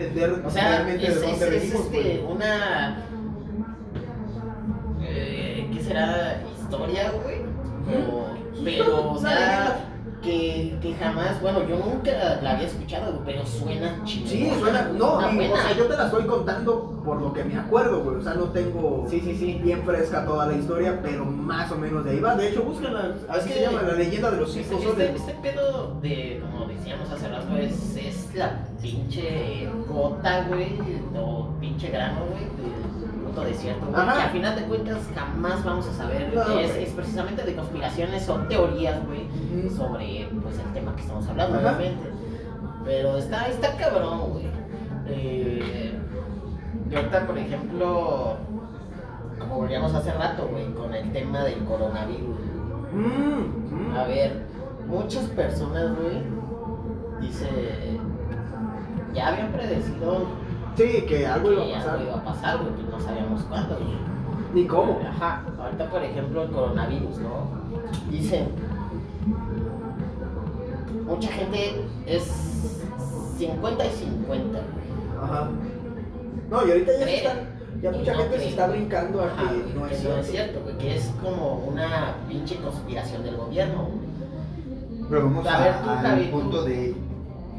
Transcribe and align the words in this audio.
entender 0.00 0.42
O 0.44 0.50
sea, 0.50 0.68
realmente 0.68 1.06
es, 1.06 1.20
de 1.20 1.26
es, 1.30 1.40
dónde 1.40 1.56
es, 1.56 1.62
venimos. 1.62 1.84
este, 1.86 2.18
güey. 2.18 2.32
una. 2.36 3.04
Eh, 5.02 5.70
¿Qué 5.72 5.82
será? 5.82 6.42
¿Historia, 6.60 7.10
güey? 7.12 7.40
O- 8.10 8.64
pero, 8.64 9.12
o 9.12 9.18
sea. 9.18 9.84
Que, 10.22 10.76
que 10.82 10.94
jamás, 10.94 11.40
bueno, 11.40 11.66
yo 11.68 11.76
nunca 11.78 12.10
la 12.42 12.50
había 12.52 12.66
escuchado, 12.66 13.20
pero 13.24 13.44
suena 13.46 14.00
chido. 14.04 14.28
Sí, 14.28 14.50
suena, 14.58 14.88
no, 14.94 15.14
o 15.14 15.20
sea, 15.20 15.76
yo 15.76 15.86
te 15.86 15.96
la 15.96 16.04
estoy 16.06 16.24
contando 16.26 17.00
por 17.04 17.20
lo 17.20 17.32
que 17.32 17.42
me 17.44 17.56
acuerdo, 17.58 18.02
güey, 18.02 18.16
o 18.16 18.22
sea, 18.22 18.34
no 18.34 18.44
tengo 18.50 19.06
Sí, 19.08 19.20
sí, 19.20 19.34
sí. 19.36 19.60
bien 19.62 19.82
fresca 19.84 20.24
toda 20.26 20.46
la 20.46 20.52
historia, 20.56 21.00
pero 21.02 21.24
más 21.24 21.70
o 21.72 21.76
menos 21.76 22.04
de 22.04 22.10
ahí 22.10 22.20
va, 22.20 22.34
de 22.36 22.50
hecho, 22.50 22.62
búsquenla, 22.62 23.14
así 23.28 23.48
Es 23.48 23.54
se 23.54 23.54
que- 23.54 23.60
llama, 23.66 23.82
la 23.82 23.94
leyenda 23.94 24.30
de 24.30 24.36
los 24.38 24.54
Este, 24.54 24.74
cinco 24.76 24.90
este, 24.90 25.06
soles. 25.06 25.20
este 25.20 25.32
pedo 25.42 25.94
de, 26.02 26.42
como 26.42 26.66
decíamos 26.66 27.10
hace 27.10 27.28
rato, 27.28 27.56
es, 27.56 27.96
es 27.96 28.34
la 28.34 28.66
pinche 28.82 29.68
gota, 29.88 30.44
güey, 30.48 30.78
o 31.18 31.48
pinche 31.60 31.88
grano, 31.88 32.20
güey, 32.30 32.44
puto 32.44 32.89
desierto, 33.50 33.86
güey, 33.86 34.04
que 34.04 34.22
a 34.22 34.28
final 34.28 34.56
de 34.56 34.62
cuentas 34.62 34.98
jamás 35.14 35.64
vamos 35.64 35.86
a 35.88 35.92
saber. 35.92 36.32
No, 36.34 36.58
es, 36.58 36.90
precisamente 36.90 37.42
de 37.42 37.54
conspiraciones, 37.54 38.24
son 38.24 38.48
teorías, 38.48 39.04
güey, 39.06 39.28
sobre 39.70 40.28
pues, 40.42 40.58
el 40.58 40.72
tema 40.72 40.94
que 40.94 41.02
estamos 41.02 41.26
hablando, 41.28 41.58
Ajá. 41.58 41.76
obviamente. 41.76 42.10
Pero 42.84 43.18
está, 43.18 43.48
está 43.48 43.76
cabrón, 43.76 44.30
güey. 44.32 44.46
Eh, 45.06 45.92
y 46.90 46.94
ahorita, 46.94 47.26
por 47.26 47.38
ejemplo, 47.38 48.36
como 49.38 49.56
volvíamos 49.56 49.94
hace 49.94 50.12
rato, 50.12 50.48
güey, 50.48 50.72
con 50.72 50.94
el 50.94 51.12
tema 51.12 51.44
del 51.44 51.64
coronavirus. 51.64 52.36
Mm, 52.92 53.90
mm. 53.92 53.96
A 53.96 54.04
ver, 54.04 54.42
muchas 54.86 55.24
personas, 55.26 55.96
güey, 55.96 56.22
dice, 57.20 57.98
ya 59.14 59.28
habían 59.28 59.52
predecido 59.52 60.26
Sí, 60.76 61.02
que 61.06 61.26
algo 61.26 61.52
iba 61.52 61.62
a 61.64 61.72
pasar. 61.74 61.90
algo 61.94 62.04
iba 62.06 62.16
a 62.16 62.24
pasar, 62.24 62.58
güey, 62.58 62.70
pues 62.72 62.88
no 62.88 63.00
sabíamos 63.00 63.42
cuándo. 63.42 63.78
Ni 64.54 64.66
cómo. 64.66 64.98
Ajá, 65.08 65.42
ahorita 65.62 65.90
por 65.90 66.02
ejemplo 66.02 66.42
el 66.42 66.50
coronavirus, 66.50 67.18
¿no? 67.18 67.50
Dicen, 68.10 68.48
mucha 71.06 71.28
gente 71.28 71.84
es 72.06 72.24
50 73.38 73.86
y 73.86 73.90
50, 73.90 74.48
güey. 74.48 74.60
Ajá. 75.22 75.48
No, 76.50 76.66
y 76.66 76.70
ahorita 76.70 76.92
ya 76.98 77.04
se 77.04 77.16
están, 77.16 77.38
ya 77.82 77.90
mucha 77.92 78.12
no 78.12 78.18
gente 78.20 78.38
se 78.38 78.48
está 78.48 78.66
brincando 78.66 79.20
a 79.22 79.28
que 79.36 79.74
no 79.78 79.86
que 79.86 79.94
es 79.94 80.04
no 80.04 80.16
es 80.16 80.26
cierto. 80.26 80.30
cierto, 80.30 80.60
güey, 80.64 80.78
que 80.78 80.96
es 80.96 81.12
como 81.22 81.64
una 81.68 82.14
pinche 82.28 82.56
conspiración 82.56 83.22
del 83.22 83.36
gobierno. 83.36 83.88
Pero 85.08 85.22
vamos 85.24 85.46
A 85.46 85.56
a- 85.56 85.60
ver, 85.64 85.74
tú, 85.82 85.90
al 85.90 85.98
Javi, 85.98 86.24
tú. 86.26 86.30
punto 86.30 86.62
de 86.64 86.94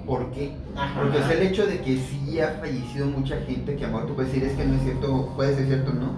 por 0.05 0.31
qué. 0.31 0.53
Ajá. 0.75 1.02
Porque 1.02 1.17
es 1.19 1.30
el 1.30 1.41
hecho 1.44 1.66
de 1.66 1.80
que 1.81 1.97
sí 1.97 2.39
ha 2.39 2.49
fallecido 2.59 3.07
mucha 3.07 3.38
gente 3.41 3.75
que 3.75 3.83
a 3.85 3.88
lo 3.88 3.94
mejor 3.94 4.08
tú 4.09 4.16
puedes 4.16 4.31
decir 4.33 4.47
es 4.47 4.55
que 4.58 4.66
no 4.66 4.75
es 4.75 4.83
cierto, 4.83 5.33
puede 5.35 5.55
ser 5.55 5.66
cierto, 5.67 5.93
¿no? 5.93 6.11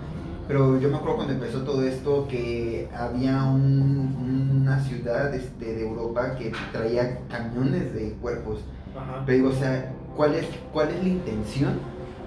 Pero 0.48 0.80
yo 0.80 0.90
me 0.90 0.98
acuerdo 0.98 1.16
cuando 1.18 1.34
empezó 1.34 1.62
todo 1.62 1.84
esto 1.84 2.28
que 2.30 2.90
había 2.98 3.44
un- 3.44 4.60
una 4.62 4.80
ciudad 4.84 5.34
este, 5.34 5.74
de 5.76 5.82
Europa 5.88 6.36
que 6.38 6.52
traía 6.72 7.20
camiones 7.30 7.94
de 7.94 8.12
cuerpos. 8.22 8.60
Ajá. 8.96 9.24
Pero 9.26 9.38
digo, 9.38 9.50
o 9.50 9.60
sea, 9.60 9.94
¿cuál 10.16 10.36
es, 10.36 10.46
cuál 10.74 10.90
es 10.90 11.02
la 11.02 11.10
intención 11.10 11.80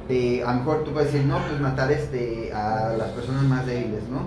de, 0.09 0.43
a 0.45 0.53
lo 0.53 0.59
mejor 0.61 0.85
tú 0.85 0.93
puedes 0.93 1.13
decir, 1.13 1.27
no, 1.27 1.39
pues 1.47 1.61
matar 1.61 1.91
este, 1.93 2.53
a 2.55 2.95
las 2.97 3.09
personas 3.11 3.43
más 3.45 3.67
débiles, 3.67 4.03
¿no? 4.11 4.21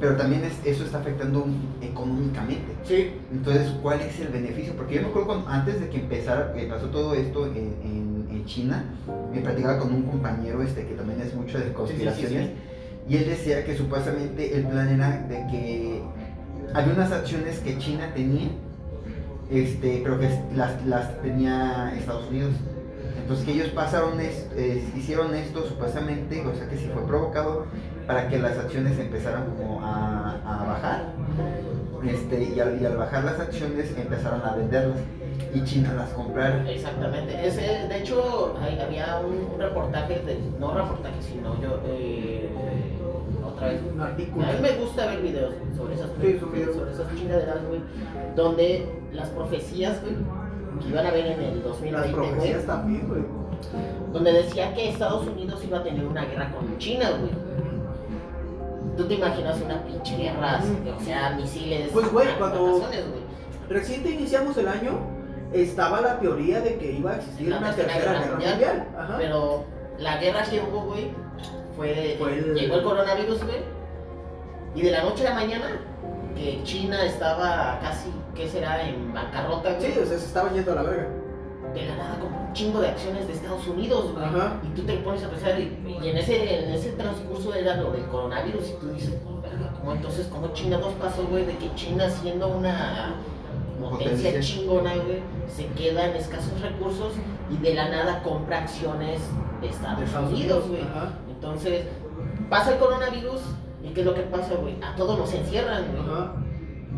Pero 0.00 0.14
también 0.16 0.44
es- 0.44 0.60
eso 0.66 0.84
está 0.84 0.98
afectando 0.98 1.46
económicamente. 1.80 2.72
Sí. 2.84 3.12
Entonces, 3.32 3.70
¿cuál 3.82 4.00
es 4.02 4.20
el 4.20 4.28
beneficio? 4.28 4.74
Porque 4.76 4.96
yo 4.96 5.02
me 5.02 5.08
acuerdo 5.08 5.28
cuando, 5.28 5.48
antes 5.48 5.80
de 5.80 5.88
que 5.88 5.98
empezara, 6.00 6.52
que 6.52 6.64
pasó 6.64 6.86
todo 6.86 7.14
esto 7.14 7.46
en, 7.46 7.56
en- 7.82 8.26
en 8.30 8.44
China, 8.44 8.84
me 9.32 9.40
platicaba 9.40 9.78
con 9.78 9.94
un 9.94 10.02
compañero 10.02 10.62
este, 10.62 10.86
que 10.86 10.94
también 10.94 11.20
es 11.22 11.34
mucho 11.34 11.58
de 11.58 11.72
conspiraciones, 11.72 12.50
y 13.08 13.16
él 13.16 13.24
decía 13.26 13.64
que 13.64 13.74
supuestamente 13.76 14.54
el 14.56 14.66
plan 14.66 14.88
era 14.88 15.10
de 15.28 15.46
que 15.50 16.02
había 16.74 16.92
unas 16.92 17.12
acciones 17.12 17.58
que 17.60 17.78
China 17.78 18.10
tenía, 18.14 18.48
este, 19.50 20.00
pero 20.02 20.18
que 20.18 20.28
las, 20.54 20.84
las 20.86 21.22
tenía 21.22 21.94
Estados 21.96 22.28
Unidos. 22.28 22.52
Entonces 23.22 23.46
que 23.46 23.52
ellos 23.52 23.68
pasaron, 23.68 24.20
es- 24.20 24.46
eh, 24.56 24.84
hicieron 24.96 25.34
esto 25.34 25.66
supuestamente, 25.66 26.44
o 26.44 26.54
sea 26.54 26.68
que 26.68 26.76
sí 26.76 26.90
fue 26.92 27.04
provocado 27.06 27.64
para 28.06 28.28
que 28.28 28.38
las 28.38 28.56
acciones 28.58 28.98
empezaran 28.98 29.44
como 29.56 29.80
a, 29.84 30.36
a 30.44 30.64
bajar. 30.64 31.04
Este, 32.06 32.52
y, 32.54 32.60
al, 32.60 32.80
y 32.80 32.86
al 32.86 32.96
bajar 32.96 33.24
las 33.24 33.40
acciones 33.40 33.92
empezaron 33.96 34.40
a 34.42 34.54
venderlas 34.54 34.98
y 35.52 35.64
China 35.64 35.92
las 35.96 36.10
comprara. 36.10 36.68
Exactamente. 36.70 37.46
Ese, 37.46 37.88
de 37.88 37.98
hecho, 37.98 38.54
hay- 38.60 38.78
había 38.78 39.20
un, 39.20 39.58
reportaje, 39.58 40.20
de, 40.20 40.38
no 40.60 40.72
reportaje, 40.74 41.20
sino 41.20 41.60
yo, 41.60 41.80
eh, 41.86 42.48
otra 43.44 43.68
vez. 43.68 43.80
Un 43.92 44.00
artículo. 44.00 44.46
A 44.46 44.52
mí 44.52 44.58
me 44.62 44.72
gusta 44.76 45.06
ver 45.06 45.20
videos 45.22 45.54
sobre 45.76 45.94
esas, 45.94 46.10
Sí, 46.20 46.26
videos. 46.52 46.76
sobre 46.76 46.92
esas 46.92 47.14
chingaderas, 47.16 47.58
güey, 47.66 47.80
donde 48.36 48.86
las 49.12 49.28
profecías, 49.30 50.00
güey, 50.02 50.14
que 50.80 50.88
iban 50.88 51.06
a 51.06 51.10
ver 51.10 51.26
en 51.26 51.40
el 51.40 51.54
Las 51.56 51.64
2020, 51.64 52.12
güey, 52.12 52.28
profecías 52.30 52.64
también, 52.66 53.08
güey. 53.08 53.22
donde 54.12 54.32
decía 54.32 54.74
que 54.74 54.90
Estados 54.90 55.26
Unidos 55.26 55.64
iba 55.64 55.78
a 55.78 55.82
tener 55.82 56.04
una 56.04 56.24
guerra 56.26 56.52
con 56.52 56.76
China, 56.78 57.10
güey. 57.18 57.30
¿Tú 58.96 59.04
te 59.06 59.14
imaginas 59.14 59.60
una 59.60 59.82
pinche 59.84 60.16
guerra, 60.16 60.60
o 60.98 61.00
sea, 61.04 61.30
misiles, 61.30 61.90
Pues, 61.92 62.10
güey, 62.12 62.28
cuando-? 62.38 62.88
Reciente 63.68 64.10
iniciamos 64.10 64.56
el 64.56 64.68
año, 64.68 64.98
estaba 65.52 66.00
la 66.00 66.18
teoría 66.18 66.60
de 66.60 66.76
que 66.78 66.92
iba 66.92 67.12
a 67.12 67.16
existir 67.16 67.48
La 67.48 67.58
una 67.58 67.74
Tercera 67.74 67.92
tercera 67.92 68.12
Guerra 68.12 68.24
guerra 68.24 68.32
Mundial. 68.36 68.76
mundial. 68.76 68.88
Ajá. 68.98 69.14
Pero 69.18 69.64
la 69.98 70.16
guerra 70.18 70.42
que 70.44 70.60
hubo, 70.60 70.80
güey, 70.84 71.10
fue, 71.76 72.16
Fue 72.18 72.34
el- 72.38 72.54
llegó 72.54 72.76
el 72.76 72.82
coronavirus, 72.82 73.44
güey, 73.44 73.58
y 74.74 74.82
de 74.82 74.90
la 74.90 75.02
noche 75.02 75.26
a 75.26 75.30
la 75.30 75.36
mañana, 75.36 75.66
que 76.34 76.62
China 76.64 77.04
estaba 77.04 77.78
casi, 77.82 78.10
¿qué 78.34 78.48
será?, 78.48 78.88
en 78.88 79.12
bancarrota, 79.12 79.74
güey, 79.74 79.92
Sí, 79.92 79.98
o 79.98 80.06
sea, 80.06 80.18
se 80.18 80.26
estaba 80.26 80.50
yendo 80.52 80.72
a 80.72 80.74
la 80.76 80.82
verga. 80.82 81.08
De 81.74 81.86
la 81.86 81.96
nada 81.96 82.18
como 82.20 82.46
un 82.48 82.52
chingo 82.52 82.80
de 82.80 82.88
acciones 82.88 83.26
de 83.26 83.32
Estados 83.34 83.66
Unidos, 83.68 84.12
güey, 84.12 84.24
Ajá. 84.24 84.60
y 84.64 84.68
tú 84.74 84.82
te 84.82 84.96
pones 84.98 85.22
a 85.24 85.28
pensar, 85.30 85.58
y, 85.60 85.76
y 86.02 86.08
en, 86.08 86.16
ese, 86.16 86.64
en 86.64 86.70
ese 86.72 86.92
transcurso 86.92 87.54
era 87.54 87.76
lo 87.76 87.90
del 87.92 88.04
coronavirus, 88.06 88.70
y 88.70 88.72
tú 88.80 88.88
dices, 88.92 89.14
"Oh, 89.26 89.40
verga, 89.42 89.72
¿cómo 89.78 89.92
entonces, 89.92 90.26
como 90.28 90.48
China, 90.54 90.78
dos 90.78 90.94
pasos, 90.94 91.28
güey, 91.28 91.44
de 91.44 91.56
que 91.58 91.74
China 91.74 92.08
siendo 92.08 92.48
una 92.48 93.14
potencia 93.80 94.30
Potencia. 94.30 94.40
chingona, 94.40 94.94
güey, 94.94 95.20
se 95.48 95.66
queda 95.68 96.06
en 96.06 96.16
escasos 96.16 96.58
recursos 96.62 97.12
y 97.50 97.56
de 97.58 97.74
la 97.74 97.88
nada 97.90 98.22
compra 98.22 98.58
acciones 98.60 99.20
de 99.60 99.68
Estados, 99.68 99.98
De 100.00 100.04
Estados 100.06 100.32
Unidos, 100.32 100.64
Unidos, 100.64 100.68
güey. 100.68 100.82
ajá. 100.82 101.12
Entonces, 101.30 101.84
pasa 102.48 102.72
el 102.72 102.78
coronavirus 102.78 103.40
y 103.84 103.88
¿qué 103.90 104.00
es 104.00 104.06
lo 104.06 104.14
que 104.14 104.22
pasa, 104.22 104.54
güey? 104.54 104.76
A 104.82 104.96
todos 104.96 105.18
nos 105.18 105.32
encierran, 105.34 105.84
güey. 105.92 106.02
Ajá. 106.02 106.32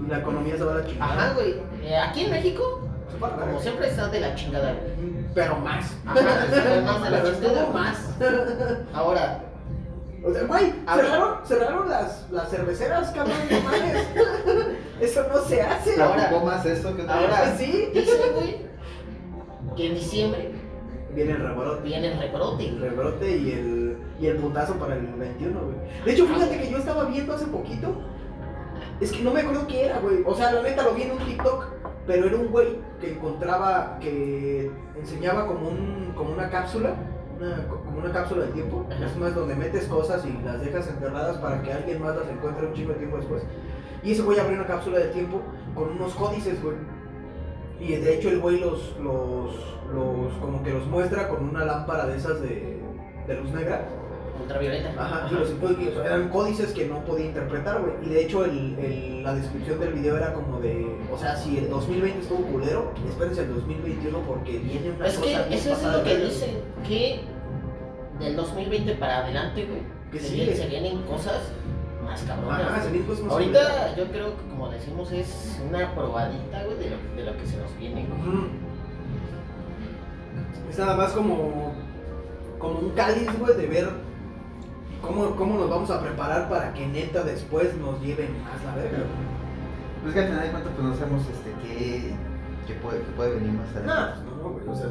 La 0.09 0.19
economía 0.21 0.57
se 0.57 0.65
va 0.65 0.73
a 0.73 0.77
la 0.77 0.87
chingada. 0.87 1.13
Ajá, 1.13 1.35
güey. 1.35 1.55
Eh, 1.83 1.97
aquí 1.97 2.25
en 2.25 2.31
México, 2.31 2.88
como 3.21 3.61
siempre 3.61 3.89
está 3.89 4.09
de 4.09 4.21
la 4.21 4.35
chingada, 4.35 4.73
güey. 4.75 5.25
Pero 5.35 5.57
más. 5.57 5.95
Ajá, 6.07 6.21
más 6.85 7.03
de 7.03 7.11
la 7.11 7.25
chingada, 7.25 7.67
más. 7.73 7.99
Ahora, 8.93 9.43
O 10.25 10.33
sea, 10.33 10.43
güey, 10.45 10.73
cerraron, 10.87 11.35
cerraron 11.47 11.89
las, 11.89 12.27
las 12.31 12.49
cerveceras, 12.51 13.11
cabrón, 13.13 13.37
no 13.51 13.61
mames. 13.61 14.07
Eso 15.01 15.25
no 15.33 15.39
se 15.43 15.63
hace. 15.63 15.95
¿Se 15.95 16.03
Ahora- 16.03 16.29
ocupó 16.33 16.47
más 16.47 16.67
eso 16.67 16.97
que 16.97 17.03
ahora- 17.03 17.55
sí. 17.57 17.89
dicen, 17.95 18.17
güey, 18.35 18.57
que 19.77 19.87
en 19.87 19.95
diciembre 19.95 20.51
Viene 21.15 21.33
el 21.33 21.39
rebrote. 21.39 21.83
viene 21.83 22.13
el 22.13 22.19
rebrote, 22.19 22.67
El 22.69 22.81
rebrote 22.81 23.31
y 23.39 23.53
el, 23.53 23.97
y 24.21 24.27
el 24.27 24.37
putazo 24.39 24.75
para 24.75 24.95
el 24.97 25.07
21, 25.07 25.61
güey. 25.61 25.77
De 26.05 26.13
hecho, 26.13 26.27
fíjate 26.27 26.59
que 26.59 26.71
yo 26.71 26.79
estaba 26.79 27.05
viendo 27.05 27.33
hace 27.35 27.47
poquito. 27.47 27.95
Es 29.01 29.13
que 29.13 29.23
no 29.23 29.31
me 29.31 29.41
acuerdo 29.43 29.67
qué 29.69 29.87
era, 29.87 30.01
güey. 30.01 30.23
O 30.27 30.35
sea, 30.35 30.51
la 30.53 30.63
neta 30.63 30.83
lo 30.83 30.95
vi 30.95 31.03
en 31.03 31.13
un 31.13 31.19
TikTok. 31.19 31.65
Pero 32.09 32.27
era 32.27 32.37
un 32.37 32.49
güey 32.49 32.79
que 33.03 33.13
encontraba, 33.13 33.99
que 34.01 34.71
enseñaba 34.99 35.47
como, 35.47 35.69
un, 35.69 36.15
como 36.17 36.33
una 36.33 36.49
cápsula. 36.49 36.95
Una, 37.37 37.69
como 37.69 37.99
una 37.99 38.11
cápsula 38.11 38.47
de 38.47 38.53
tiempo. 38.53 38.87
Es 38.91 39.17
más, 39.19 39.35
donde 39.35 39.55
metes 39.55 39.85
cosas 39.85 40.25
y 40.25 40.43
las 40.43 40.59
dejas 40.63 40.89
enterradas 40.89 41.37
para 41.37 41.63
que 41.63 41.71
alguien 41.71 42.03
más 42.03 42.17
las 42.17 42.27
encuentre 42.31 42.67
un 42.67 42.73
chingo 42.73 42.95
de 42.95 42.99
tiempo 42.99 43.19
después. 43.19 43.43
Y 44.03 44.13
ese 44.13 44.23
güey 44.23 44.39
abrió 44.39 44.57
una 44.57 44.67
cápsula 44.67 44.99
de 45.01 45.09
tiempo 45.09 45.43
con 45.75 45.91
unos 45.91 46.15
códices, 46.15 46.63
güey. 46.63 46.77
Y 47.79 47.95
de 47.95 48.17
hecho 48.17 48.31
el 48.31 48.41
güey 48.41 48.59
los, 48.59 48.97
los, 49.01 49.55
los, 49.95 50.33
como 50.41 50.63
que 50.63 50.71
los 50.73 50.87
muestra 50.87 51.29
con 51.29 51.47
una 51.47 51.67
lámpara 51.67 52.07
de 52.07 52.17
esas 52.17 52.41
de, 52.41 52.81
de 53.27 53.35
luz 53.35 53.53
negra. 53.53 53.87
Ultravioleta. 54.41 54.91
Ajá, 54.97 55.29
y 55.31 55.35
los- 55.35 55.49
sea, 55.49 56.05
eran 56.07 56.29
códices 56.29 56.73
que 56.73 56.87
no 56.87 57.05
podía 57.05 57.27
interpretar, 57.27 57.81
güey. 57.81 57.93
Y 58.07 58.09
de 58.15 58.23
hecho 58.25 58.45
el, 58.45 58.79
el- 58.79 59.23
la 59.23 59.35
descripción 59.35 59.81
del 59.81 59.93
video 59.95 60.17
era 60.17 60.33
como 60.35 60.61
de, 60.61 60.87
o 61.13 61.19
sea, 61.19 61.37
si 61.37 61.59
el 61.59 61.69
2020 61.69 62.21
estuvo 62.21 62.43
culero, 62.47 62.93
espérense 63.09 63.43
el 63.43 63.55
2021 63.55 64.19
porque 64.21 64.59
viene 64.59 64.91
una 64.91 65.07
Es 65.07 65.19
que 65.19 65.33
cosa 65.35 65.43
bien 65.49 65.59
eso 65.59 65.73
es 65.73 65.83
lo 65.83 65.99
de 65.99 66.05
que 66.05 66.11
verga. 66.15 66.25
dicen, 66.29 66.51
que 66.87 67.21
del 68.21 68.37
2020 68.37 68.95
para 68.95 69.19
adelante, 69.19 69.65
güey, 69.67 69.83
Que 70.13 70.19
se, 70.21 70.35
vienen, 70.35 70.57
se 70.57 70.67
vienen 70.67 71.03
cosas 71.03 71.53
más 72.05 72.23
cabronas. 72.23 72.61
Ajá, 72.63 72.83
se 72.83 72.91
vienen 72.91 73.07
cosas 73.09 73.25
más 73.25 73.33
Ahorita 73.35 73.97
yo 73.97 74.05
creo 74.11 74.37
que 74.37 74.43
como 74.51 74.69
decimos 74.71 75.13
es 75.13 75.61
una 75.69 75.95
probadita, 75.95 76.65
güey, 76.65 76.79
de 76.79 76.91
lo, 76.91 76.97
de 77.17 77.31
lo 77.31 77.37
que 77.39 77.47
se 77.47 77.57
nos 77.59 77.77
viene, 77.79 78.07
güey. 78.07 78.49
Es 80.71 80.79
nada 80.79 80.95
más 80.97 81.13
como 81.13 81.73
como 82.59 82.79
un 82.81 82.91
cáliz, 82.91 83.29
güey, 83.39 83.57
de 83.57 83.67
ver 83.67 83.89
cómo, 85.03 85.37
cómo 85.37 85.59
nos 85.59 85.71
vamos 85.71 85.91
a 85.91 86.01
preparar 86.03 86.49
para 86.49 86.73
que 86.75 86.87
neta 86.87 87.23
después 87.25 87.77
nos 87.77 88.01
lleven 88.01 88.43
más 88.43 88.63
la 88.65 88.75
verga. 88.75 88.99
Pues 90.03 90.15
que 90.15 90.21
al 90.21 90.27
final 90.29 90.43
de 90.45 90.51
cuentas, 90.51 90.73
pues 90.77 90.87
no 90.89 90.95
sabemos 90.97 91.23
este, 91.29 91.53
qué, 91.63 92.13
qué, 92.67 92.75
puede, 92.75 93.01
qué 93.01 93.11
puede 93.17 93.35
venir 93.35 93.53
más 93.53 93.75
No, 93.85 93.93
adelante. 93.93 94.21
pues 94.25 94.37
no, 94.43 94.51
güey, 94.51 94.69
o 94.69 94.75
sea, 94.77 94.87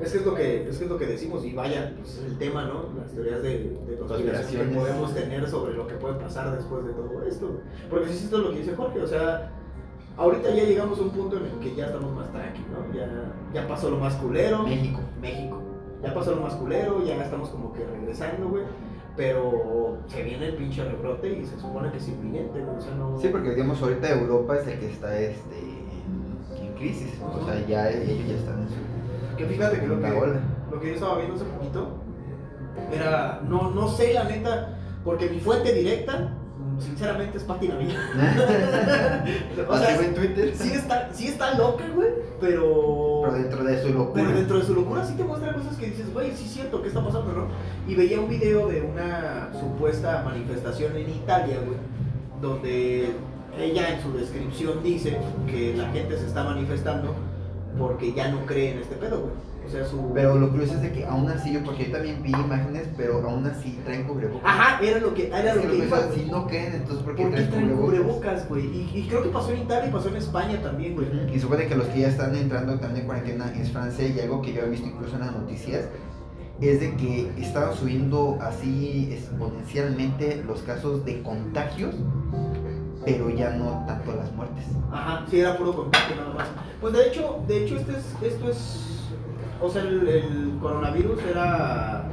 es 0.00 0.12
que 0.12 0.18
es 0.18 0.26
lo 0.26 0.34
que, 0.34 0.68
es 0.68 0.78
que 0.78 0.84
es 0.84 0.90
lo 0.90 0.98
que 0.98 1.06
decimos 1.06 1.44
y 1.44 1.52
vaya, 1.54 1.94
pues 1.98 2.18
es 2.18 2.24
el 2.24 2.38
tema, 2.38 2.64
¿no? 2.64 2.84
Las 2.98 3.12
teorías 3.12 3.42
de, 3.42 3.78
de 3.88 3.96
conspiración 3.98 4.68
que 4.70 4.76
podemos 4.76 5.14
tener 5.14 5.48
sobre 5.48 5.74
lo 5.74 5.86
que 5.86 5.94
puede 5.94 6.14
pasar 6.14 6.54
después 6.56 6.84
de 6.86 6.92
todo 6.92 7.22
esto. 7.26 7.60
Porque 7.88 8.08
sí, 8.08 8.24
esto 8.24 8.36
es 8.38 8.42
lo 8.44 8.50
que 8.50 8.58
dice 8.58 8.74
Jorge, 8.76 9.02
o 9.02 9.06
sea, 9.06 9.50
ahorita 10.16 10.50
ya 10.50 10.64
llegamos 10.64 10.98
a 10.98 11.02
un 11.02 11.10
punto 11.10 11.36
en 11.38 11.46
el 11.46 11.58
que 11.58 11.74
ya 11.74 11.86
estamos 11.86 12.12
más 12.14 12.30
tranquilos, 12.32 12.68
¿no? 12.70 12.94
Ya, 12.94 13.08
ya 13.54 13.68
pasó 13.68 13.90
lo 13.90 13.96
más 13.98 14.14
culero. 14.16 14.62
México. 14.62 15.00
México. 15.20 15.62
Ya 16.02 16.14
pasó 16.14 16.34
lo 16.34 16.40
más 16.42 16.54
culero, 16.54 17.04
ya 17.04 17.22
estamos 17.22 17.48
como 17.50 17.72
que 17.74 17.84
regresando, 17.86 18.48
güey. 18.48 18.64
Pero 19.20 19.98
se 20.06 20.22
viene 20.22 20.46
el 20.46 20.54
pinche 20.54 20.82
rebrote 20.82 21.30
y 21.30 21.44
se 21.44 21.60
supone 21.60 21.90
que 21.92 21.98
es 21.98 22.08
inminente. 22.08 22.64
O 22.64 22.80
sea, 22.80 22.94
no. 22.94 23.20
Sí, 23.20 23.28
porque 23.28 23.50
digamos, 23.50 23.82
ahorita 23.82 24.08
Europa 24.18 24.56
es 24.56 24.66
el 24.66 24.78
que 24.78 24.90
está 24.90 25.20
este, 25.20 25.58
en, 25.58 26.66
en 26.66 26.72
crisis. 26.72 27.20
O 27.20 27.44
sea, 27.44 27.66
ya 27.66 27.90
ellos 27.90 28.26
ya 28.26 28.34
están 28.36 28.62
en 28.62 28.68
su. 28.70 29.36
Que 29.36 29.44
fíjate 29.44 29.80
que 29.80 29.86
lo 29.88 30.00
que, 30.00 30.08
lo 30.70 30.80
que 30.80 30.86
yo 30.86 30.94
estaba 30.94 31.18
viendo 31.18 31.34
hace 31.34 31.44
poquito 31.44 31.88
era. 32.90 33.42
No, 33.46 33.72
no 33.72 33.88
sé, 33.88 34.14
la 34.14 34.24
neta. 34.24 34.78
Porque 35.04 35.28
mi 35.28 35.38
fuente 35.38 35.74
directa, 35.74 36.38
sinceramente, 36.80 37.38
es 37.38 37.44
Pati 37.44 37.68
Navidad. 37.68 37.94
o 39.68 39.72
Así 39.72 39.84
sea, 39.84 40.00
en 40.00 40.14
Twitter. 40.14 40.54
sí 40.56 40.72
está, 40.72 41.08
sí 41.12 41.26
está 41.28 41.54
loca, 41.54 41.84
güey, 41.94 42.08
pero. 42.40 43.22
Pero 43.24 43.34
dentro 43.34 43.64
de 43.64 43.82
su 43.82 43.88
locura. 43.92 44.22
Pero 44.24 44.36
dentro 44.36 44.58
de 44.58 44.64
su 44.64 44.74
locura 44.74 45.04
sí 45.04 45.14
te 45.14 45.24
muestra 45.24 45.54
cosas 45.54 45.76
que 45.76 45.86
dices, 45.86 46.12
güey, 46.12 46.32
sí 46.34 46.44
es 46.44 46.50
cierto, 46.52 46.82
¿qué 46.82 46.88
está 46.88 47.04
pasando, 47.04 47.32
no? 47.32 47.46
Y 47.86 47.94
veía 47.94 48.20
un 48.20 48.28
video 48.28 48.68
de 48.68 48.82
una 48.82 49.50
supuesta 49.58 50.22
manifestación 50.24 50.96
en 50.96 51.10
Italia, 51.10 51.56
güey, 51.64 51.78
donde 52.40 53.10
ella 53.58 53.94
en 53.94 54.02
su 54.02 54.12
descripción 54.12 54.82
dice 54.82 55.18
que 55.46 55.74
la 55.76 55.88
gente 55.90 56.16
se 56.18 56.26
está 56.26 56.44
manifestando 56.44 57.14
porque 57.78 58.12
ya 58.12 58.28
no 58.28 58.46
cree 58.46 58.72
en 58.72 58.78
este 58.80 58.96
pedo, 58.96 59.20
güey. 59.20 59.49
O 59.70 59.72
sea, 59.72 59.86
su... 59.86 60.12
Pero 60.12 60.36
lo 60.36 60.50
curioso 60.50 60.74
es 60.74 60.82
de 60.82 60.92
que 60.92 61.06
aún 61.06 61.30
así, 61.30 61.52
yo, 61.52 61.62
porque 61.62 61.86
yo 61.86 61.92
también 61.92 62.20
vi 62.24 62.30
imágenes, 62.30 62.88
pero 62.96 63.22
aún 63.24 63.46
así 63.46 63.78
traen 63.84 64.02
cubrebocas. 64.02 64.42
Ajá, 64.44 64.84
era 64.84 64.98
lo 64.98 65.14
que, 65.14 65.28
era 65.28 65.54
lo 65.54 65.62
que 65.62 65.76
iba, 65.76 66.12
si 66.12 66.24
no 66.24 66.46
creen, 66.48 66.74
entonces 66.74 67.04
¿por 67.04 67.14
qué, 67.14 67.22
¿Por 67.22 67.30
qué 67.30 67.36
traen 67.36 67.50
traen 67.50 67.76
cubrebocas? 67.76 68.48
güey? 68.48 68.66
Y, 68.66 68.90
y 68.92 69.06
creo 69.08 69.22
que 69.22 69.28
pasó 69.28 69.52
en 69.52 69.62
Italia 69.62 69.88
y 69.88 69.92
pasó 69.92 70.08
en 70.08 70.16
España 70.16 70.60
también, 70.60 70.96
güey. 70.96 71.06
Y 71.32 71.38
supone 71.38 71.68
que 71.68 71.76
los 71.76 71.86
que 71.86 72.00
ya 72.00 72.08
están 72.08 72.34
entrando 72.34 72.80
también 72.80 73.02
en 73.02 73.06
cuarentena 73.06 73.52
es 73.56 73.70
Francia 73.70 74.06
y 74.08 74.18
algo 74.18 74.42
que 74.42 74.52
yo 74.52 74.62
he 74.62 74.68
visto 74.68 74.88
incluso 74.88 75.14
en 75.14 75.20
las 75.20 75.32
noticias 75.32 75.84
es 76.60 76.80
de 76.80 76.94
que 76.96 77.30
estaban 77.38 77.74
subiendo 77.74 78.38
así 78.40 79.08
exponencialmente 79.12 80.42
los 80.46 80.60
casos 80.60 81.04
de 81.04 81.22
contagios, 81.22 81.94
pero 83.04 83.30
ya 83.30 83.50
no 83.50 83.84
tanto 83.86 84.14
las 84.14 84.30
muertes. 84.32 84.64
Ajá, 84.92 85.24
sí, 85.30 85.40
era 85.40 85.56
puro 85.56 85.74
contacto 85.74 86.14
nada 86.16 86.34
más. 86.34 86.48
Pues 86.80 86.92
de 86.92 87.08
hecho, 87.08 87.42
de 87.48 87.64
hecho 87.64 87.76
este 87.76 87.92
es, 87.92 88.32
esto 88.32 88.50
es, 88.50 89.10
o 89.60 89.68
sea, 89.68 89.82
el, 89.82 90.08
el 90.08 90.58
coronavirus 90.60 91.22
era, 91.24 92.04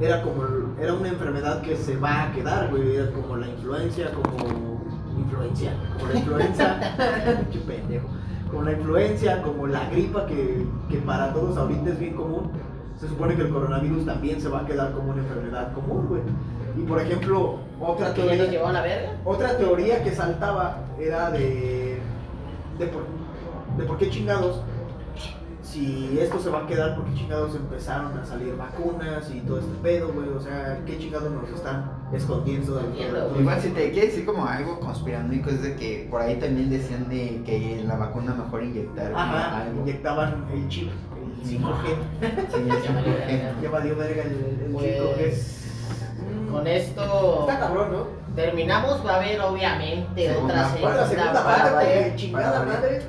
era 0.00 0.22
como, 0.22 0.42
era 0.80 0.94
una 0.94 1.08
enfermedad 1.08 1.60
que 1.62 1.76
se 1.76 1.96
va 1.96 2.24
a 2.24 2.32
quedar, 2.32 2.70
güey, 2.70 2.96
era 2.96 3.10
como 3.12 3.36
la 3.36 3.48
influencia, 3.48 4.10
como, 4.12 4.78
influencia, 5.18 5.72
como 5.98 6.12
la 6.12 6.18
influenza, 6.18 6.80
pendejo, 7.66 8.08
como 8.50 8.62
la 8.62 8.72
influencia, 8.72 9.42
como 9.42 9.66
la 9.66 9.88
gripa 9.90 10.26
que, 10.26 10.66
que 10.88 10.98
para 10.98 11.32
todos 11.32 11.56
ahorita 11.56 11.90
es 11.90 11.98
bien 11.98 12.14
común. 12.14 12.50
Se 12.98 13.08
supone 13.08 13.36
que 13.36 13.42
el 13.42 13.50
coronavirus 13.50 14.06
también 14.06 14.40
se 14.40 14.48
va 14.48 14.60
a 14.60 14.66
quedar 14.66 14.92
como 14.92 15.12
una 15.12 15.22
enfermedad 15.22 15.72
común, 15.72 16.06
güey. 16.08 16.22
Y 16.76 16.82
por 16.82 17.00
ejemplo, 17.00 17.58
otra 17.80 18.12
Que 18.12 18.22
ya 18.22 18.26
nos 18.26 18.36
teoría... 18.36 18.50
llevó 18.50 18.66
a 18.68 18.72
la 18.72 18.82
verga. 18.82 19.12
Otra 19.24 19.56
teoría 19.56 20.02
que 20.02 20.10
saltaba 20.12 20.78
era 20.98 21.30
de, 21.30 22.00
de, 22.78 22.86
por, 22.86 23.04
de 23.76 23.84
por 23.84 23.98
qué 23.98 24.10
chingados, 24.10 24.62
si 25.72 26.18
esto 26.20 26.38
se 26.40 26.48
va 26.50 26.60
a 26.60 26.66
quedar, 26.66 26.96
por 26.96 27.04
qué 27.06 27.14
chingados 27.14 27.54
empezaron 27.54 28.16
a 28.18 28.24
salir 28.24 28.56
vacunas 28.56 29.30
y 29.34 29.40
todo 29.40 29.58
este 29.58 29.72
pedo, 29.82 30.12
güey. 30.12 30.28
O 30.30 30.40
sea, 30.40 30.80
qué 30.86 30.98
chingados 30.98 31.30
nos 31.30 31.48
están 31.50 31.90
escondiendo 32.12 32.76
del 32.76 32.86
todo 33.10 33.38
Igual 33.40 33.60
si 33.60 33.68
te 33.70 33.90
quiere 33.90 34.06
decir 34.08 34.24
como 34.24 34.46
algo 34.46 34.80
conspiranoico 34.80 35.50
es 35.50 35.62
de 35.62 35.76
que 35.76 36.08
por 36.10 36.22
ahí 36.22 36.36
también 36.36 36.70
decían 36.70 37.08
de 37.08 37.42
que 37.44 37.80
en 37.80 37.88
la 37.88 37.96
vacuna 37.96 38.34
mejor 38.34 38.62
inyectar 38.64 39.12
Ajá, 39.14 39.62
algo. 39.62 39.80
inyectaban 39.82 40.46
el 40.52 40.68
chip, 40.68 40.88
el 40.90 41.46
5G. 41.48 41.84
Sí, 42.50 42.66
Ya 42.68 42.92
valió 42.92 43.04
porque- 43.04 43.26
verga. 43.26 43.54
Ya 43.62 43.70
valió 43.70 43.96
verga 43.96 44.22
el, 44.22 44.30
el 44.64 44.74
5G. 44.74 45.16
Pues 45.18 45.54
con 46.50 46.66
esto 46.66 47.40
Está 47.48 47.60
cabrón, 47.60 47.92
¿no? 47.92 48.06
terminamos. 48.34 49.04
Va 49.06 49.14
a 49.14 49.16
haber 49.16 49.40
obviamente 49.40 50.28
Segunda 50.32 50.68
otra 50.68 50.80
Para 50.80 50.96
la 50.96 51.06
segunda 51.06 51.08
segunda 51.08 51.44
parte, 51.44 51.70
parte. 51.70 51.86
porque 52.00 52.16
chingada 52.16 52.64
madre. 52.64 53.02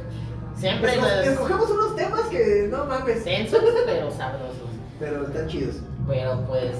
Siempre 0.59 0.93
Esco- 0.95 1.01
las 1.01 1.27
Escogemos 1.27 1.69
unos 1.71 1.95
temas 1.95 2.21
que 2.23 2.67
no 2.69 2.85
mames, 2.85 3.23
tensos 3.23 3.59
pero 3.85 4.11
sabrosos. 4.11 4.57
pero 4.99 5.25
están 5.27 5.47
chidos. 5.47 5.75
Pero 6.07 6.41
pues, 6.47 6.75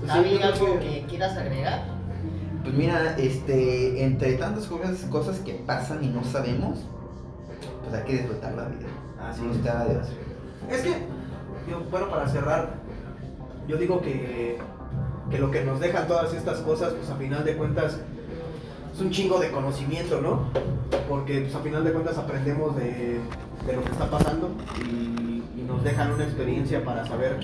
Pues 0.00 0.12
creo 0.12 0.42
algo 0.44 0.78
que- 0.78 1.00
que 1.00 1.06
quieras 1.08 1.36
agregar? 1.36 1.82
Pues 2.62 2.74
mira, 2.74 3.16
este, 3.18 4.04
entre 4.04 4.34
tantas 4.34 4.66
cosas, 4.66 4.98
cosas 5.10 5.38
que 5.40 5.54
pasan 5.54 6.02
y 6.04 6.08
no 6.08 6.22
sabemos, 6.24 6.78
pues 7.82 7.94
hay 7.94 8.02
que 8.06 8.12
disfrutar 8.14 8.54
la 8.54 8.64
vida. 8.66 8.86
Así 9.20 9.42
No 9.42 9.50
es. 9.50 9.56
está 9.58 9.84
de- 9.84 10.00
Es 10.70 10.80
que, 10.82 10.90
yo, 11.68 11.80
bueno, 11.90 12.08
para 12.10 12.28
cerrar, 12.28 12.74
yo 13.66 13.76
digo 13.76 14.00
que, 14.00 14.58
que 15.30 15.38
lo 15.38 15.50
que 15.50 15.64
nos 15.64 15.80
dejan 15.80 16.06
todas 16.06 16.32
estas 16.32 16.60
cosas, 16.60 16.92
pues 16.94 17.10
a 17.10 17.16
final 17.16 17.44
de 17.44 17.56
cuentas, 17.56 17.98
es 18.94 19.00
un 19.00 19.10
chingo 19.10 19.38
de 19.38 19.50
conocimiento, 19.50 20.20
¿no? 20.20 20.44
Porque 21.08 21.40
pues 21.42 21.54
a 21.54 21.58
final 21.60 21.84
de 21.84 21.92
cuentas 21.92 22.16
aprendemos 22.16 22.76
de, 22.76 23.20
de 23.66 23.72
lo 23.74 23.82
que 23.82 23.90
está 23.90 24.08
pasando 24.10 24.50
y, 24.80 25.42
y 25.58 25.64
nos 25.66 25.82
dejan 25.82 26.12
una 26.12 26.24
experiencia 26.24 26.84
para 26.84 27.04
saber, 27.04 27.38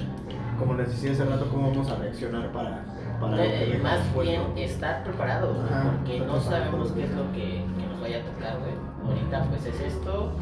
como 0.58 0.74
les 0.74 0.88
decía 0.88 1.12
hace 1.12 1.24
rato, 1.24 1.48
cómo 1.50 1.70
vamos 1.70 1.90
a 1.90 1.96
reaccionar 1.96 2.52
para, 2.52 2.84
para 3.20 3.36
lo 3.36 3.42
que 3.42 3.74
Eh, 3.74 3.80
más 3.82 3.98
bien 4.22 4.42
¿no? 4.54 4.60
estar 4.60 5.02
preparados, 5.02 5.56
¿no? 5.58 5.64
Ajá, 5.64 5.94
porque 5.96 6.14
estar 6.14 6.28
no 6.28 6.40
sabemos 6.40 6.92
qué 6.92 7.04
es 7.04 7.10
lo 7.10 7.32
que, 7.32 7.64
que 7.78 7.86
nos 7.90 8.00
vaya 8.00 8.18
a 8.18 8.22
tocar, 8.22 8.58
güey. 8.60 8.72
Ahorita 9.06 9.44
pues 9.50 9.66
es 9.66 9.80
esto 9.80 10.32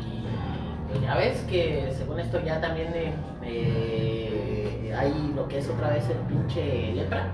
y 0.00 1.00
ya 1.02 1.16
ves 1.16 1.40
que 1.48 1.92
según 1.96 2.18
esto 2.20 2.40
ya 2.44 2.60
también 2.60 2.88
eh, 2.94 3.14
eh, 3.42 4.94
hay 4.98 5.32
lo 5.34 5.48
que 5.48 5.58
es 5.58 5.68
otra 5.68 5.90
vez 5.90 6.04
el 6.10 6.16
pinche 6.26 6.92
lepra, 6.94 7.28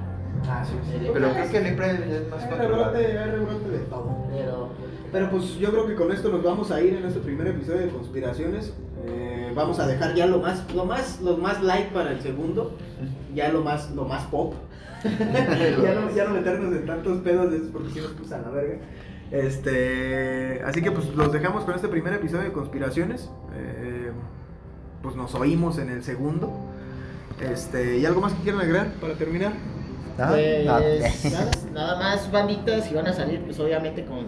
Ah, 0.49 0.65
sí, 0.65 0.75
sí. 0.85 1.11
Pero 1.13 1.33
creo 1.33 1.51
que 1.51 1.57
el 1.57 1.65
lepra 1.65 1.91
es 1.91 2.31
más 2.31 2.45
controlado. 2.45 2.93
rebrote, 2.93 3.19
hay 3.19 3.31
rebrote 3.31 3.69
de 3.71 3.79
todo. 3.79 4.17
pero 4.31 4.69
Pero 5.13 5.31
pues 5.31 5.55
yo 5.57 5.71
creo 5.71 5.87
que 5.87 5.95
con 5.95 6.13
esto 6.13 6.29
nos 6.31 6.43
vamos 6.43 6.71
a 6.71 6.81
ir 6.81 6.95
en 6.95 7.05
este 7.05 7.21
primer 7.21 7.47
episodio 7.47 7.81
de 7.81 7.89
conspiraciones. 7.89 8.75
Eh, 9.07 9.53
vamos 9.55 9.79
a 9.79 9.87
dejar 9.87 10.15
ya 10.15 10.27
lo 10.27 10.41
más, 10.41 10.73
lo 10.75 10.85
más, 10.85 11.21
lo 11.21 11.37
más 11.37 11.63
light 11.63 11.89
para 11.89 12.13
el 12.13 12.21
segundo, 12.21 12.73
ya 13.35 13.51
lo 13.51 13.63
más, 13.63 13.91
lo 13.91 14.05
más 14.05 14.25
pop. 14.25 14.55
ya, 15.05 15.95
no, 15.95 16.15
ya 16.15 16.25
no 16.25 16.31
meternos 16.31 16.75
en 16.75 16.87
tantos 16.87 17.19
pedos 17.19 17.51
de 17.51 17.59
esos 17.59 17.69
porque 17.69 17.91
si 17.91 18.01
nos 18.01 18.13
puso 18.13 18.35
a 18.35 18.39
la 18.39 18.51
verga. 18.51 18.79
Este, 19.31 20.63
así 20.65 20.81
que 20.81 20.91
pues 20.91 21.15
los 21.15 21.33
dejamos 21.33 21.65
con 21.65 21.75
este 21.75 21.89
primer 21.89 22.15
episodio 22.15 22.45
de 22.45 22.53
conspiraciones. 22.53 23.31
Eh, 23.57 24.11
pues 25.03 25.17
nos 25.17 25.35
oímos 25.35 25.79
en 25.79 25.91
el 25.91 26.03
segundo. 26.03 26.51
Este, 27.41 27.99
¿y 27.99 28.07
algo 28.07 28.21
más 28.21 28.33
que 28.33 28.43
quieran 28.43 28.61
agregar 28.63 28.93
para 29.01 29.15
terminar? 29.15 29.53
¿Ah? 30.19 30.29
pues 30.31 30.65
No. 30.67 31.31
nada, 31.31 31.51
nada 31.73 31.99
más 31.99 32.31
banditas 32.31 32.91
y 32.91 32.95
van 32.95 33.07
a 33.09 33.13
salir 33.13 33.41
pues 33.41 33.59
obviamente 33.61 34.05
con 34.05 34.27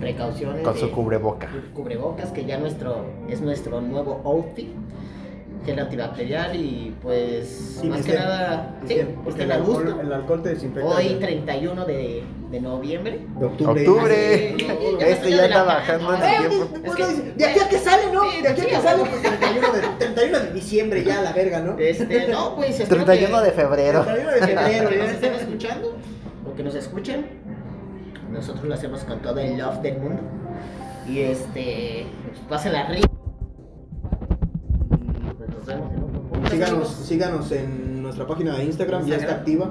precauciones 0.00 0.62
Con 0.62 0.76
su 0.76 0.86
de- 0.86 0.92
cubreboca. 0.92 1.48
cubrebocas 1.74 2.30
que 2.32 2.44
ya 2.44 2.58
nuestro 2.58 3.06
es 3.28 3.40
nuestro 3.40 3.80
nuevo 3.80 4.20
outfit 4.24 4.68
gel 5.66 5.78
antibacterial 5.80 6.56
y 6.56 6.94
pues 7.02 7.78
Sí, 7.80 7.88
más 7.88 8.02
que 8.04 8.14
nada 8.14 8.76
sí, 8.86 8.94
estén, 8.94 9.40
el 9.40 9.52
a 9.52 9.54
alcohol, 9.56 9.84
gusto 9.84 10.00
el 10.00 10.12
alcohol 10.12 10.42
te 10.42 10.48
desinfecta. 10.50 10.88
hoy 10.88 11.08
de- 11.08 11.14
31 11.16 11.84
de, 11.84 12.22
de 12.50 12.60
noviembre 12.60 13.20
de 13.38 13.44
octubre. 13.46 13.88
Octubre. 13.88 14.54
Ah, 14.54 14.56
sí, 14.56 14.66
ya 14.98 15.06
me 15.06 15.10
Este 15.12 15.30
ya 15.30 15.36
adelantando, 15.38 15.66
bajando 15.66 16.14
en 16.14 16.52
su 16.52 16.66
tiempo. 16.66 16.78
Es 16.86 16.94
que- 16.94 17.32
de 17.32 17.44
aquí 17.44 17.60
a 17.60 17.68
que 17.68 17.78
sale, 17.78 18.12
¿no? 18.12 18.30
Sí, 18.30 18.40
de 18.42 18.48
aquí 18.48 18.60
a 18.62 18.66
que 18.66 18.76
sale, 18.80 19.02
pues 19.04 19.22
31 19.22 19.72
de, 19.72 19.80
31 19.98 20.38
de 20.40 20.52
diciembre 20.52 21.04
ya, 21.04 21.20
la 21.22 21.32
verga, 21.32 21.60
¿no? 21.60 21.78
este 21.78 22.28
no 22.28 22.54
pues 22.56 22.80
espero 22.80 23.04
31 23.04 23.38
que- 23.40 23.44
de 23.44 23.52
febrero. 23.52 24.02
31 24.04 24.30
de 24.32 24.38
febrero, 24.46 24.88
que 24.88 24.96
nos 24.98 25.10
estén 25.10 25.34
escuchando 25.34 25.96
o 26.50 26.54
que 26.54 26.62
nos 26.62 26.74
escuchen 26.74 27.26
nosotros 28.32 28.64
lo 28.64 28.74
hacemos 28.74 29.02
con 29.04 29.20
todo 29.20 29.38
el 29.40 29.56
love 29.56 29.80
del 29.82 29.98
mundo 29.98 30.20
y 31.08 31.20
este 31.20 32.06
pues, 32.26 32.38
pásenla 32.48 32.86
rico 32.88 33.08
y 33.12 33.15
Síganos, 36.64 36.88
síganos 36.88 37.52
en 37.52 38.02
nuestra 38.02 38.26
página 38.26 38.56
de 38.56 38.64
Instagram, 38.64 39.06
ya 39.06 39.16
está 39.16 39.32
activa. 39.34 39.70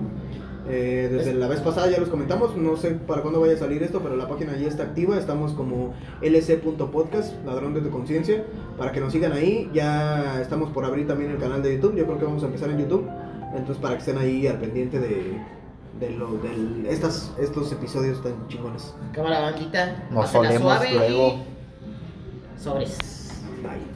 Eh, 0.68 1.10
desde 1.12 1.36
la 1.36 1.48
vez 1.48 1.60
pasada 1.60 1.92
ya 1.92 2.00
los 2.00 2.10
comentamos, 2.10 2.58
no 2.58 2.76
sé 2.76 2.92
para 2.92 3.22
cuándo 3.22 3.40
vaya 3.40 3.54
a 3.54 3.58
salir 3.58 3.84
esto, 3.84 4.02
pero 4.02 4.16
la 4.16 4.28
página 4.28 4.58
ya 4.58 4.68
está 4.68 4.84
activa, 4.84 5.18
estamos 5.18 5.54
como 5.54 5.94
lc.podcast, 6.24 7.46
ladrón 7.46 7.76
de 7.76 7.82
tu 7.82 7.92
conciencia, 7.92 8.44
para 8.76 8.92
que 8.92 9.00
nos 9.00 9.14
sigan 9.14 9.32
ahí, 9.32 9.70
ya 9.74 10.42
estamos 10.42 10.72
por 10.72 10.84
abrir 10.86 11.08
también 11.08 11.30
el 11.30 11.38
canal 11.38 11.62
de 11.62 11.76
YouTube, 11.76 11.96
yo 11.96 12.06
creo 12.06 12.18
que 12.18 12.26
vamos 12.26 12.42
a 12.42 12.48
empezar 12.48 12.72
en 12.72 12.80
YouTube, 12.80 13.08
entonces 13.56 13.78
para 13.78 13.94
que 13.94 14.00
estén 14.00 14.18
ahí 14.18 14.48
al 14.48 14.58
pendiente 14.58 15.00
de, 15.00 15.40
de, 16.00 16.10
lo, 16.12 16.32
de 16.38 16.90
estas, 16.90 17.32
estos 17.40 17.72
episodios 17.72 18.24
tan 18.24 18.48
chingones. 18.48 18.96
Cámara 19.14 19.42
bandita. 19.42 20.08
Nos 20.10 20.32
solemos 20.32 20.62
suave 20.62 20.94
luego. 20.94 21.40
y 22.58 22.60
Sobres. 22.60 22.98
Bye. 23.62 23.95